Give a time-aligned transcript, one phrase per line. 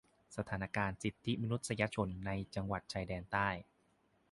[0.37, 3.49] สถานการณ์สิทธิมนุษยชน ในจังหวัดชายแดนใต้